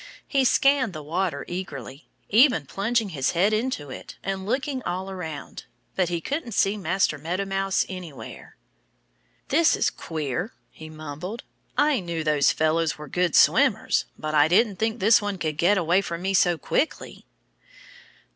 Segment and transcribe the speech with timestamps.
[0.27, 5.65] He scanned the water eagerly, even plunging his head into it and looking all around.
[5.95, 8.55] But he couldn't see Master Meadow Mouse anywhere.
[9.49, 11.43] "This is queer," he mumbled.
[11.77, 14.05] "I knew those fellows were good swimmers.
[14.17, 17.27] But I didn't think this one could get away from me so quickly."